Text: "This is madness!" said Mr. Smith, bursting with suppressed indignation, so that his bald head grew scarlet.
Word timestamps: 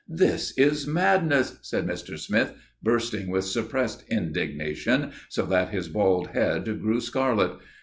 "This 0.09 0.57
is 0.57 0.87
madness!" 0.87 1.59
said 1.61 1.85
Mr. 1.85 2.17
Smith, 2.17 2.53
bursting 2.81 3.29
with 3.29 3.43
suppressed 3.45 4.03
indignation, 4.09 5.11
so 5.29 5.45
that 5.45 5.69
his 5.69 5.89
bald 5.89 6.29
head 6.29 6.65
grew 6.81 6.99
scarlet. 6.99 7.59